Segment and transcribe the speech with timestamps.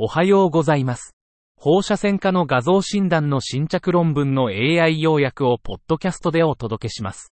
[0.00, 1.16] おはようございます。
[1.56, 7.32] 放射線科の画像診断の新着論文の AI 要約をポッドキャストでお届けします。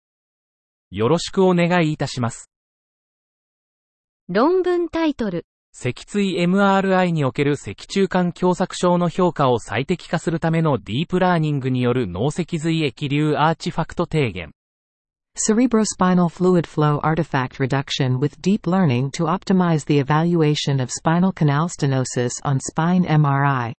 [0.92, 2.52] よろしくお願いいたします。
[4.28, 14.52] 論文タイトル、脊椎 MRI における脊柱管狭窄症の評価を最適化するためのディープラーニングによる脳脊髄液流アーチファクト低減。
[15.34, 22.32] Cerebrospinal fluid flow artifact reduction with deep learning to optimize the evaluation of spinal canal stenosis
[22.44, 23.72] on spine MRI.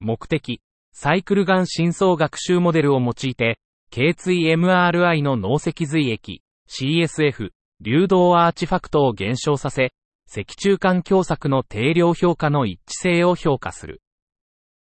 [0.00, 0.60] 目的、
[0.92, 3.60] サイクルガン深層学習モデルを用いて、
[3.92, 7.50] 頸椎 MRI の脳脊髄液、CSF、
[7.80, 9.92] 流動アーチファクトを減少させ、
[10.26, 14.02] 脊柱管狭窄の定量評価の一致性を評価する。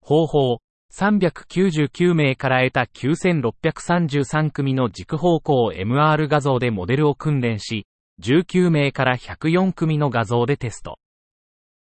[0.01, 0.59] 方法、
[0.97, 7.89] 399名から得た9633組の軸方向 MR 画像でモデルを訓練し、
[8.23, 11.01] 19名から104組の画像でテスト。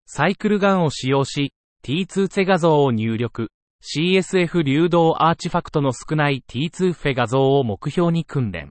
[0.08, 3.50] サイクルガンを使用し、T2 ツェ画像を入力、
[3.84, 8.70] CSF 流動アーチファクトの少ない T2 フェ画像を目標に訓練。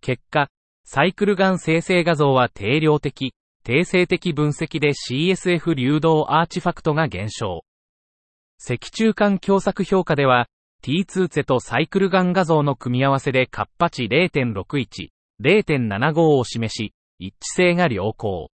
[0.00, 0.48] 結果、
[0.82, 7.62] サイクルガン生成画像は定量的、定性的分析で CSF 流動アーチファクトが減少。
[8.58, 10.48] 脊柱管狭窄評価では、
[10.82, 15.08] T2 ツェとサイクルガン画像の組み合わせでカッパ値0.61、
[15.40, 18.50] 0.75を示し、一致性が良好。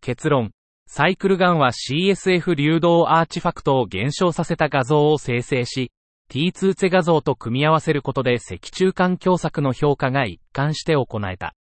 [0.00, 0.52] 結論、
[0.86, 5.90] サイクルガンは CSF 流動アーチファクトを減少させた画像を生成し、
[6.30, 11.54] T2 ツェ画像と組み合わせることで脊柱管狭窄の評価が一貫して行えた。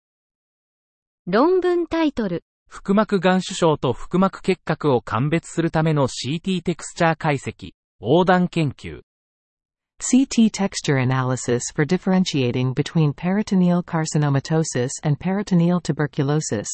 [1.26, 9.00] 論文タイトル、腹膜眼腫症と腹膜結核を鑑別するための CT テクスチャー解析、横断研究。
[9.98, 16.68] CT texture analysis for differentiating between peritoneal carcinomatosis and peritoneal tuberculosis.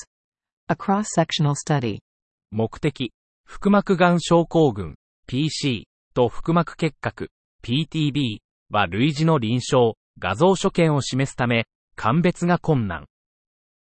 [0.69, 2.01] A cross-sectional study.
[2.51, 3.13] 目的、
[3.47, 7.31] 腹膜眼症候群、PC と腹膜結核、
[7.65, 11.65] PTB は類似の臨床、画像所見を示すため、
[11.97, 13.07] 鑑別が困難。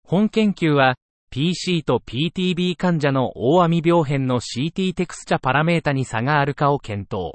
[0.04, 0.94] 本研究は、
[1.30, 7.34] PC と PTB 患者の大網病変の CT テクスチャパラメータに差があるかを検討。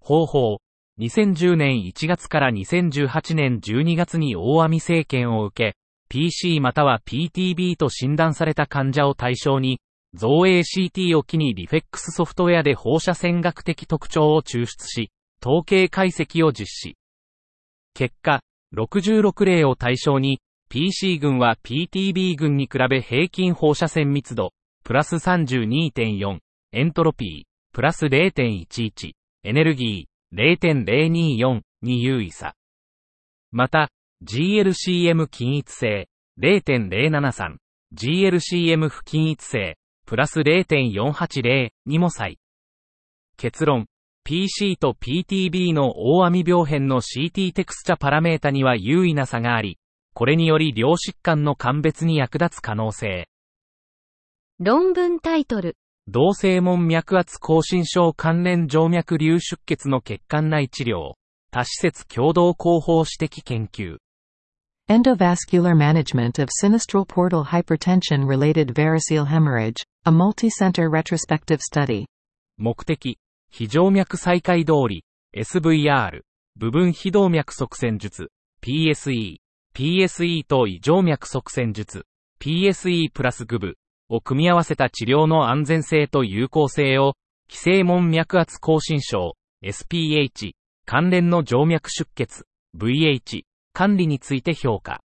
[0.00, 0.58] 方法、
[0.98, 5.76] 2010年1月から2018年12月に大網生検を受け、
[6.10, 9.80] PC または PTB と診断された患者を対象に、
[10.12, 15.10] 造影 CT を機にリフェックスソフトウェアで放射線学的特徴を抽出し、
[15.42, 16.96] 統計解析を実施。
[17.94, 18.42] 結果、
[18.76, 20.40] 66例を対象に、
[20.72, 24.52] PC 群は PTB 群に比べ平均放射線密度、
[24.84, 26.38] プラス32.4、
[26.70, 29.10] エントロピー、プラス0.11、
[29.42, 32.54] エネルギー、0.024に優位さ。
[33.50, 33.88] また、
[34.22, 36.08] GLCM 均一性、
[36.40, 37.56] 0.073、
[37.92, 39.76] GLCM 不均一性、
[40.06, 42.38] プラス0.480にも差異。
[43.36, 43.86] 結論、
[44.22, 49.79] PC と PTB の大網病変の CT テクスチャパラメータには優位な差があり、
[50.14, 53.28] これにより両疾患の鑑別に役立つ可能性。
[54.58, 55.76] 論文タイトル、
[56.06, 61.14] 同性門脈圧亢進症関連静脈流出血の血管内治療、
[61.52, 63.98] 多施設共同広報指摘研究。
[64.88, 69.76] Endovascular management of sinistral portal hypertension related variceal hemorrhage.
[70.04, 72.06] A multi-center retrospective study.
[72.56, 73.18] 目的、
[73.50, 76.22] 非静脈再開通り、SVR、
[76.56, 78.30] 部分非動脈側線術、
[78.62, 79.36] PSE、
[79.74, 82.06] PSE と異静脈側線術、
[82.40, 83.76] PSE プラスグ部
[84.08, 87.14] を組み合わせた治療の安全性と有効性を、
[87.48, 90.52] 気性門脈圧亢進症、SPH、
[90.84, 92.44] 関連の静脈出血、
[92.76, 93.42] VH、
[93.72, 95.00] 管理について評価。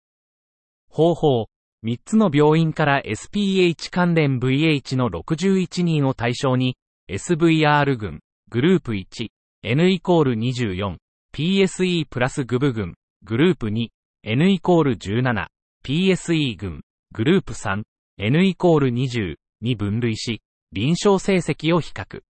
[0.89, 1.47] 方法、
[1.85, 6.77] 3つの病院から SPH 関連 VH の61人を対象に、
[7.09, 9.27] SVR 群、グループ1、
[9.63, 10.97] N イコール24、
[11.33, 13.89] PSE プラスグ部群、グループ2、
[14.27, 15.49] N イコール17、
[15.85, 16.81] PSE 群、
[17.13, 17.83] グループ3、
[18.17, 20.41] N イコール20に分類し、
[20.71, 22.21] 臨床成績を比較。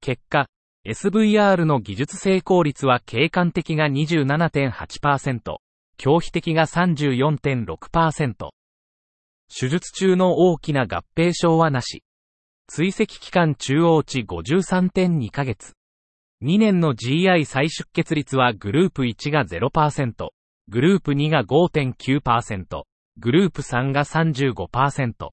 [0.00, 0.46] 結果、
[0.86, 5.56] SVR の技術成功率は景観的が27.8%、
[5.96, 8.50] 狂皮的が34.6%。
[9.52, 12.04] 手術中の大きな合併症はなし。
[12.68, 15.72] 追跡期間中央値53.2ヶ月。
[16.44, 20.28] 2年の GI 再出血率はグループ1が0%、
[20.68, 22.82] グループ2が5.9%、
[23.18, 25.30] グループ3が35%。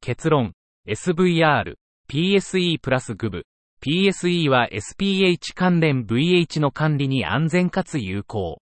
[0.00, 0.52] 結論、
[0.88, 1.74] SVR、
[2.08, 3.46] PSE プラスグ部、
[3.82, 8.60] PSE は SPH 関連 VH の管理に安全かつ有効。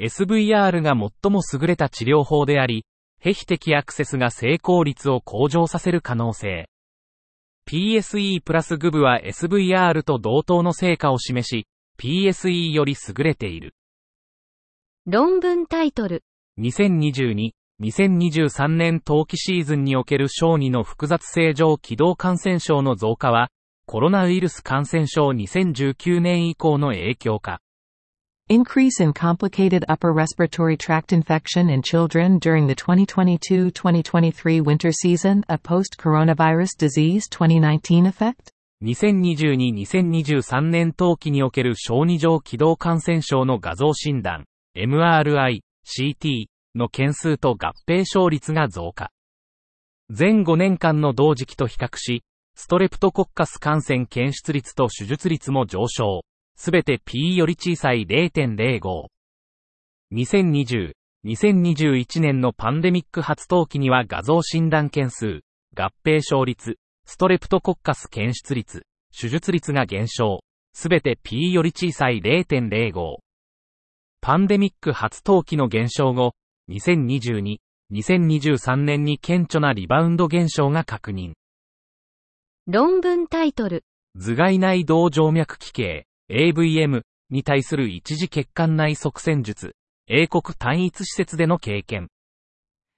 [0.00, 2.86] SVR が最も優れた治療法であり、
[3.20, 6.68] ヘヒ的アクセスが成功率を向上させる可能性。
[7.68, 11.66] PSE プラスグ部は SVR と同等の成果を示し、
[11.98, 13.74] PSE より優れている。
[15.04, 16.22] 論文タイトル。
[16.60, 17.50] 2022、
[17.82, 23.48] 2023年冬季シーズンにおける小児の複雑性上気道感染症の増加は、
[23.84, 27.58] コロナウイルス感染症2019年以降の影響か。
[28.48, 36.78] Increase in complicated upper respiratory tract infection in children during the 2022-2023 winter season, a post-coronavirus
[36.78, 38.52] disease 2019 effect?
[38.84, 44.44] 2022-2023年冬季における小児上気道感染症の画像診断、
[44.74, 49.10] MRI、CT の件数と合併勝率が増加。
[50.08, 52.22] 全5年間の同時期と比較し、
[52.54, 56.22] ストレプトコッカス感染検出率と手術率も上昇。
[56.56, 59.06] すべて P より小さい0.05。
[60.12, 60.92] 2020、
[61.26, 65.42] 2021年のパンデミック初冬季には画像診断件数、
[65.76, 68.86] 合併勝率、ストレプトコッカス検出率、
[69.18, 70.40] 手術率が減少。
[70.74, 73.16] すべて P より小さい0.05。
[74.24, 76.36] パンデミック初冬季の減少後、
[76.70, 77.56] 2022、
[77.92, 81.32] 2023年に顕著なリバウンド減少が確認。
[82.68, 83.82] 論文タイトル。
[84.14, 89.74] 頭蓋内動静脈器系、AVM に対する一時血管内側栓術、
[90.06, 92.06] 英国単一施設での経験。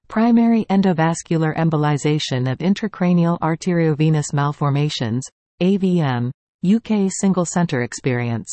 [0.07, 5.23] Primary endovascular embolization of intracranial arteriovenous malformations,
[5.63, 6.33] AVM,
[6.63, 8.45] UK single center experience.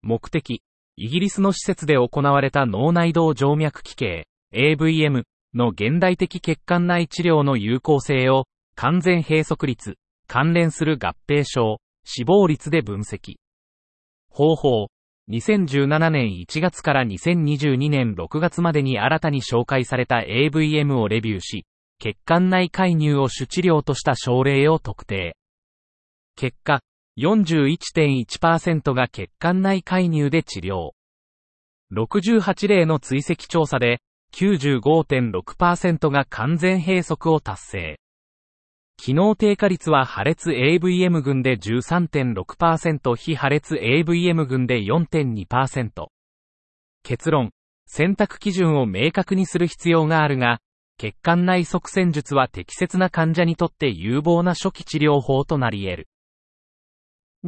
[0.00, 0.62] 目的、
[0.98, 8.46] イギリスの施設で行われた脳内動静脈器系、AVM の現代的血管内治療の有効性を、
[8.76, 9.96] 完全閉塞率、
[10.26, 13.36] 関連する合併症、死亡率で分析。
[14.30, 14.88] 方法、
[15.30, 21.66] 2017年1月から2022年6月までに新たに紹介された AVM をレビューし、
[21.98, 25.36] 血管内介入を主治療とした症例を特定。
[26.36, 26.80] 結果、
[27.18, 30.90] 41.1%が血管内介入で治療。
[31.92, 34.00] 68例の追跡調査で、
[34.34, 38.00] 95.6%が完全閉塞を達成。
[38.98, 46.06] 機能低下率は破裂 AVM 群で13.6%非破裂 AVM 群で4.2%。
[47.02, 47.50] 結論、
[47.86, 50.60] 選択基準を明確にする必要があるが、
[50.98, 56.08] 血管内側栓術は適切な患者にとって有望な初期治療法となり得る。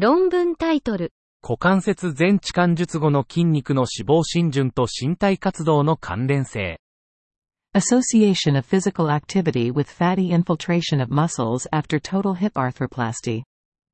[0.00, 1.12] 論文タイトル。
[1.42, 6.78] 股関節全置換術後の筋肉の脂肪浸潤と身体活動の関連性。
[7.74, 13.42] Association of physical activity with fatty infiltration of muscles after total hip arthroplasty.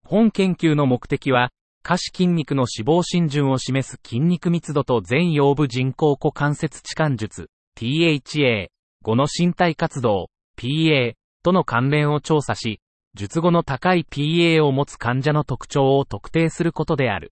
[0.04, 1.48] 本研究の目的は、
[1.82, 7.48] 下肢筋肉の脂肪浸潤を示す筋肉密度と全腰部人工股関節置換術、
[7.78, 8.66] THA、
[9.02, 10.28] 後の身体活動、
[10.58, 12.80] PA、との関連を調査し、
[13.14, 17.32] 術後の高い PA を持つ患者の特徴を特定することである。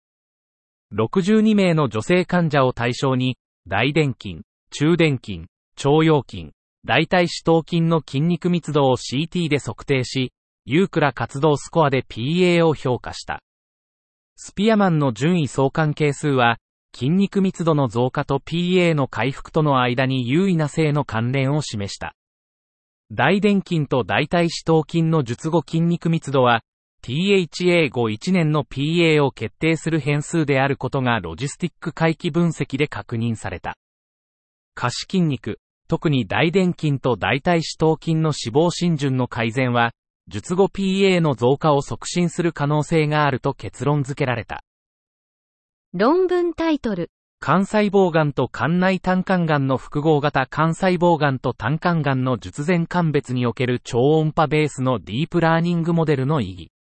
[0.92, 3.36] 62名の女性患者を対象に、
[3.66, 5.46] 大臀筋、中臀筋、
[5.76, 6.52] 腸腰筋、
[6.84, 10.32] 大腿四頭筋の筋肉密度を CT で測定し、
[10.64, 13.40] ユークラ活動スコアで PA を評価した。
[14.36, 16.58] スピアマンの順位相関係数は、
[16.94, 22.14] 筋肉密度の増加と PA の回復との間に優位な性の関連を示した。
[23.10, 26.62] 大臀筋と大腿四頭筋の術後筋肉密度は、
[27.02, 33.78] THA 後1年の PA を決定する変数であることがロジスティック回帰分析で確認された。
[34.74, 39.92] 下肢筋肉、特に大臀筋と大腿四頭筋の脂肪浸潤の改善は、
[40.26, 44.62] 術後 PA の増加を促進する可能性があると結論付けられた。
[45.94, 47.10] 論文タイトル。
[47.40, 56.72] 肝細胞癌と肝内胆管癌の複合型肝細胞癌と胆管癌の術前鑑別における超音波ベースのディープラーニングモデルの意義。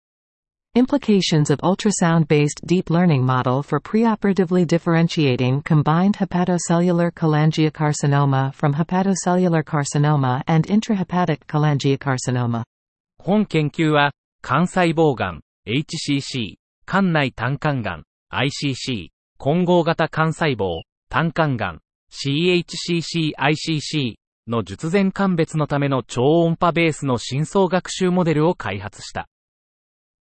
[0.76, 10.42] Implications of ultrasound-based deep learning model for preoperatively differentiating combined hepatocellular cholangiocarcinoma from hepatocellular carcinoma
[10.48, 12.64] and intrahepatic cholangiocarcinoma.
[13.20, 14.12] 本研究は、
[14.44, 21.80] 肝細胞癌、HCC、肝内胆管癌、ICC、混合型肝細胞、胆管癌、
[22.12, 24.16] CHCC-ICC
[24.48, 29.28] の術前鑑別のための超音波ベースの深層学習モデルを開発した。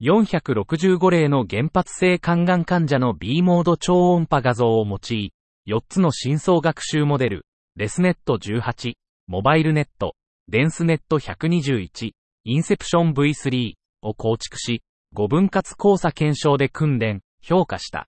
[0.03, 5.33] 465例の原発性肝がん患者の B モード超音波画像を用い、
[5.67, 8.95] 4つの深層学習モデル、レスネット18、
[9.27, 10.15] モバイルネット、
[10.49, 12.13] デンスネット121、
[12.45, 14.83] インセプション V3 を構築し、
[15.15, 18.07] 5分割交差検証で訓練、評価した。